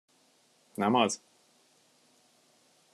Nem 0.75 0.93
az? 0.95 1.21